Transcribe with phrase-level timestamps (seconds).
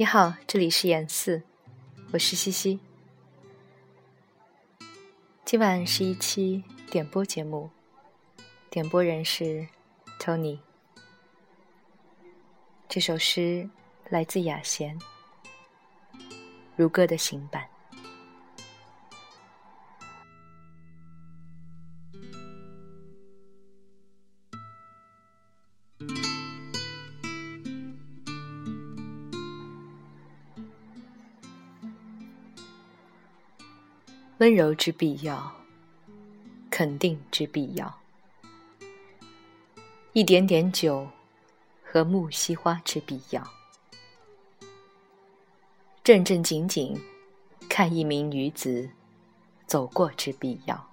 [0.00, 1.42] 你好，这里是演四，
[2.12, 2.78] 我是西西。
[5.44, 7.68] 今晚是一期点播节目，
[8.70, 9.66] 点播人是
[10.20, 10.60] Tony。
[12.88, 13.68] 这首诗
[14.08, 14.96] 来自雅贤，
[16.76, 17.68] 如歌的行版。
[34.38, 35.52] 温柔之必要，
[36.70, 37.98] 肯定之必要，
[40.12, 41.08] 一点点酒
[41.82, 43.44] 和木樨花之必要，
[46.04, 46.96] 正正经经
[47.68, 48.88] 看一名女子
[49.66, 50.88] 走过之必要，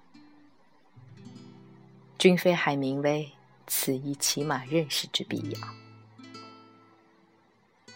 [2.18, 3.30] 君非海明威，
[3.68, 5.58] 此一起码认识之必要，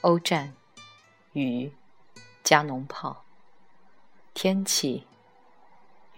[0.02, 0.54] 欧战、
[1.32, 1.72] 雨、
[2.44, 3.24] 加农炮、
[4.32, 5.02] 天气。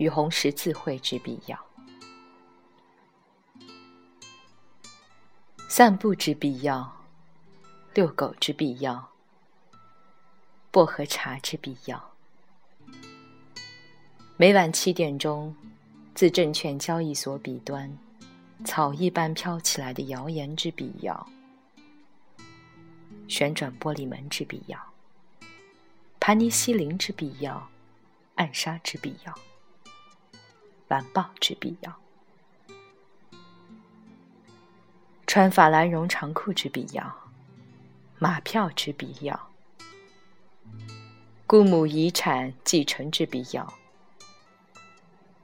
[0.02, 1.56] 与红十字会之必要，
[5.68, 6.92] 散步之必要，
[7.94, 9.12] 遛狗之必要，
[10.72, 12.10] 薄荷茶之必要，
[14.36, 15.54] 每晚七点钟，
[16.16, 17.96] 自证券交易所彼端，
[18.64, 21.28] 草一般飘起来的谣言之必要，
[23.28, 24.76] 旋转玻璃门之必要，
[26.18, 27.70] 盘尼西林之必要，
[28.34, 29.32] 暗杀之必要。
[30.92, 31.96] 完报之必要，
[35.26, 37.16] 穿法兰绒长裤之必要，
[38.18, 39.48] 马票之必要，
[41.46, 43.72] 姑母遗产继承之必要，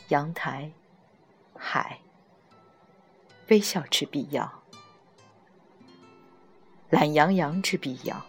[0.08, 0.70] 阳台，
[1.56, 1.98] 海，
[3.46, 4.62] 微笑之必要，
[6.90, 8.22] 懒洋洋之必要。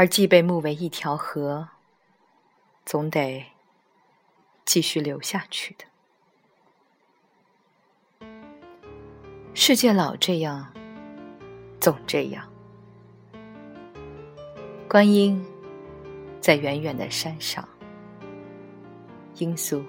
[0.00, 1.68] 而既被目为一条河，
[2.86, 3.44] 总得
[4.64, 5.84] 继续流下去的。
[9.52, 10.72] 世界老这样，
[11.78, 12.50] 总这样。
[14.88, 15.44] 观音
[16.40, 17.68] 在远远的山上，
[19.34, 19.84] 罂粟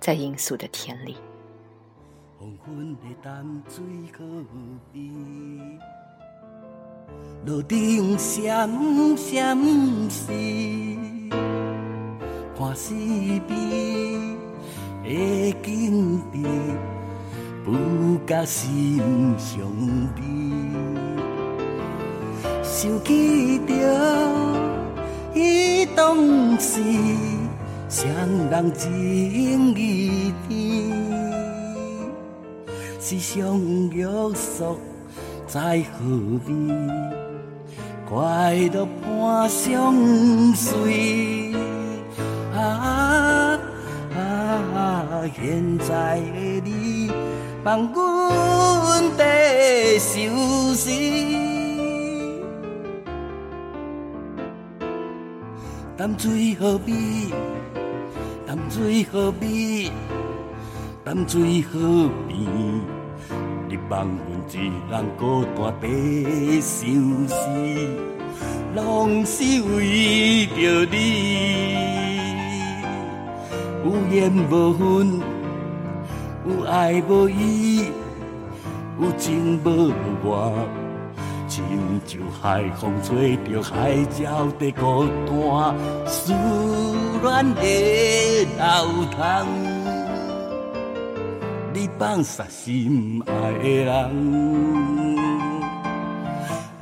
[0.00, 1.16] 在罂粟的田里。
[7.46, 8.68] 路顶闪
[9.16, 9.56] 闪
[10.10, 10.32] 是
[12.58, 13.48] 看四边
[15.04, 16.38] 的景致，
[17.64, 17.72] 不
[18.26, 18.98] 甲心
[19.38, 19.60] 上
[20.14, 20.22] 悲。
[22.62, 23.72] 想起着
[25.34, 26.82] 伊当时
[27.88, 28.06] 双
[28.50, 30.56] 人情意甜，
[33.00, 33.58] 是相
[33.90, 34.04] 约
[34.34, 34.76] 束
[35.48, 36.56] 在何边？
[38.08, 41.52] 快乐伴相随，
[42.54, 43.58] 啊
[44.14, 45.22] 啊！
[45.34, 47.10] 现在的你
[47.64, 51.36] 帮阮地休息，
[55.96, 56.96] 淡水河边，
[58.46, 59.92] 淡水河边，
[61.04, 62.97] 淡水河边。
[63.68, 64.18] 你望阮
[64.50, 67.36] 一人孤单地相思，
[68.74, 70.96] 拢是为着你。
[73.84, 75.20] 有缘无分，
[76.46, 77.90] 有爱无依，
[78.98, 79.92] 有情无
[80.24, 80.52] 我，
[81.46, 81.62] 亲
[82.06, 85.76] 像海风吹着海鸟在孤单，
[86.06, 86.32] 思
[87.22, 87.60] 恋的
[88.56, 89.77] 流淌。
[91.72, 95.16] 你放下心爱的人，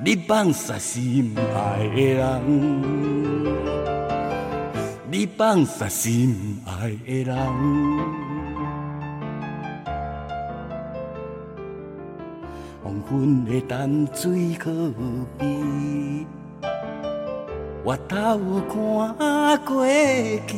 [0.04, 2.42] 你放下心爱的人，
[5.10, 7.36] 你放下心爱的人。
[12.82, 14.92] 黄昏的淡水河
[15.38, 16.26] 边，
[17.84, 18.16] 我头
[18.68, 19.86] 看过
[20.46, 20.54] 去，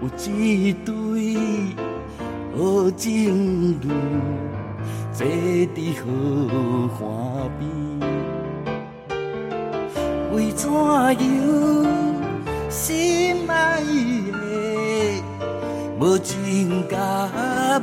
[0.00, 0.90] 有一对。
[2.56, 3.88] 好情侣
[5.12, 7.62] 坐伫荷花边，
[10.32, 11.16] 为怎样
[12.68, 15.22] 心爱的
[15.98, 16.98] 无情甲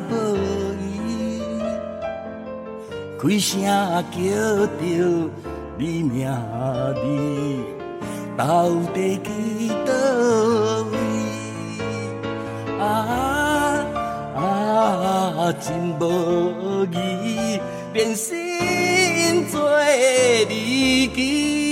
[0.09, 0.11] 无
[0.75, 1.41] 义，
[3.17, 4.17] 开声叫
[4.67, 4.69] 着
[5.77, 6.27] 你名
[6.93, 6.99] 字，
[8.35, 9.29] 到底去
[9.85, 9.93] 倒
[15.47, 17.57] 我真无义，
[17.93, 19.79] 变心做
[20.49, 21.66] 离奇。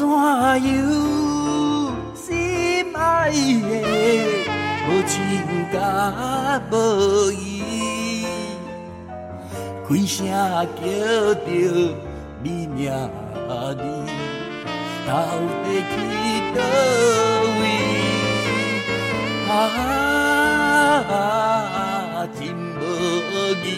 [0.00, 0.16] 怎样
[2.14, 2.24] 心
[2.94, 3.36] 爱的
[4.88, 5.12] 无情
[5.70, 5.76] 甲
[6.72, 6.74] 无
[7.32, 8.24] 义，
[9.86, 10.88] 开声叫
[11.34, 11.46] 着
[12.42, 12.78] 你名
[13.76, 13.82] 字，
[15.06, 15.10] 到
[15.64, 15.92] 底去
[16.56, 16.58] 倒
[17.60, 17.62] 位？
[19.50, 21.12] 啊，
[22.38, 22.40] 真
[22.80, 22.82] 无
[23.62, 23.68] 义，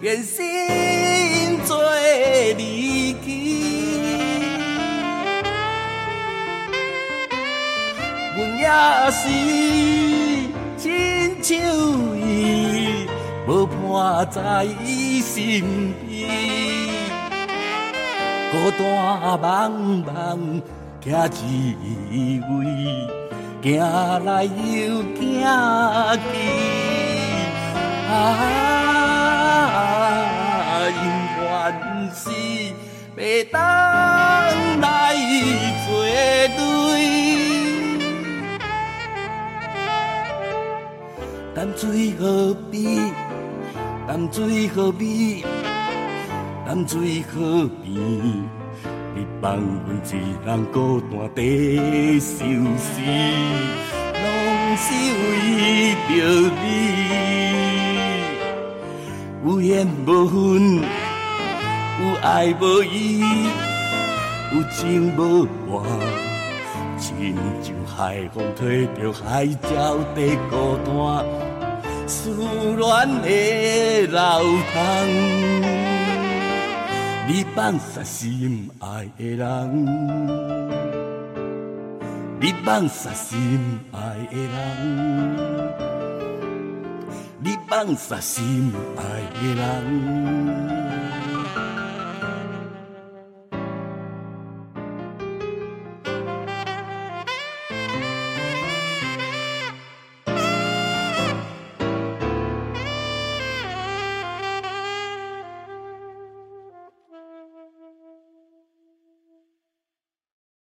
[0.00, 0.40] 变心
[1.66, 1.70] 做
[2.56, 3.53] 离奇。
[9.10, 9.28] 是
[10.76, 11.56] 亲像
[12.18, 13.06] 伊，
[13.46, 16.28] 无伴在伊身边，
[18.50, 18.80] 孤单
[19.38, 19.42] 茫
[20.04, 20.08] 茫
[21.04, 21.30] 行
[22.10, 22.62] 一位，
[23.62, 23.64] 行
[24.24, 24.48] 来又
[25.14, 25.22] 行
[26.16, 26.24] 去，
[28.10, 28.12] 啊，
[30.88, 30.96] 永
[31.40, 31.42] 远
[32.14, 32.22] 是
[33.16, 33.20] 要
[33.52, 33.54] 等
[34.80, 34.82] 来
[35.86, 35.88] 作
[36.56, 37.13] 对。
[41.64, 42.84] 淡水河边，
[44.06, 45.42] 淡水河边，
[46.66, 47.94] 淡水河边，
[49.14, 50.12] 你放阮一
[50.44, 52.36] 人孤单地相
[52.76, 53.00] 思，
[54.12, 55.24] 拢是为
[56.10, 56.12] 着
[56.60, 56.62] 你。
[59.42, 63.22] 有缘无分，有爱无依，
[64.52, 65.82] 有情无话，
[66.98, 71.53] 亲像海风吹着海鸟在孤单。
[72.06, 72.30] 思
[72.76, 74.18] 恋的流
[74.72, 75.08] 淌，
[77.26, 79.86] 你放下心爱的人，
[82.40, 83.98] 你放下心爱
[84.30, 84.52] 的人，
[87.42, 89.02] 你放下心爱
[89.40, 90.93] 的人。